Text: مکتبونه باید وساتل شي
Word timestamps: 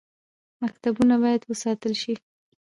مکتبونه 0.61 1.15
باید 1.23 1.41
وساتل 1.45 1.93
شي 2.01 2.13